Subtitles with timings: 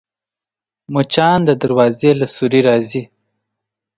[0.93, 3.03] مچان د دروازې له سوري راځي